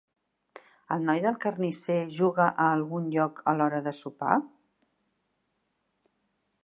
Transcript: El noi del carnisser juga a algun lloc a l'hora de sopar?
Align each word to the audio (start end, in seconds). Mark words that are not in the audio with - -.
El 0.95 1.03
noi 1.09 1.19
del 1.25 1.35
carnisser 1.43 1.97
juga 2.15 2.47
a 2.47 2.65
algun 2.79 3.05
lloc 3.17 3.43
a 3.53 3.55
l'hora 3.59 3.83
de 3.91 3.97
sopar? 3.99 4.39